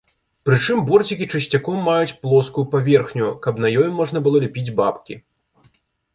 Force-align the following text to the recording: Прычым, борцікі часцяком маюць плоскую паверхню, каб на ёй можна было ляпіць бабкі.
Прычым, 0.49 0.77
борцікі 0.87 1.27
часцяком 1.37 1.77
маюць 1.89 2.17
плоскую 2.23 2.65
паверхню, 2.73 3.29
каб 3.45 3.63
на 3.67 3.73
ёй 3.83 3.87
можна 4.01 4.17
было 4.31 4.37
ляпіць 4.47 4.75
бабкі. 4.83 5.13